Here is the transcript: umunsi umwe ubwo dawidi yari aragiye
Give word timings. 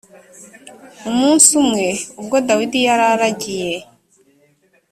umunsi 1.09 1.49
umwe 1.61 1.87
ubwo 2.19 2.37
dawidi 2.47 2.79
yari 2.87 3.05
aragiye 3.13 3.71